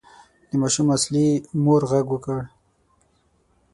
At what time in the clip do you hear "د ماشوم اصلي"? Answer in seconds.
0.49-1.27